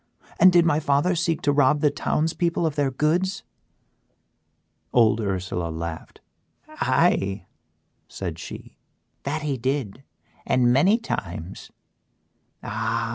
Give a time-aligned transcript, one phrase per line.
[0.39, 3.43] and did my father seek to rob the towns people of their goods?"
[4.91, 6.21] Old Ursela laughed.
[6.67, 7.45] "Aye,"
[8.07, 8.77] said she,
[9.25, 10.01] "that he did
[10.43, 11.69] and many times.
[12.63, 13.09] Ah!